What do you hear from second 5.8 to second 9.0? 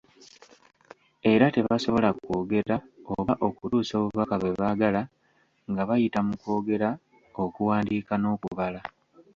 bayita mu kwogera, okuwandiika n’okubala.